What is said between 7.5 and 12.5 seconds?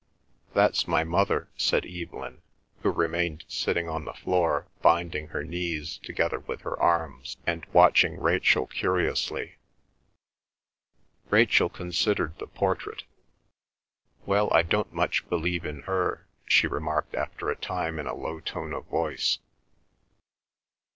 watching Rachel curiously. Rachel considered the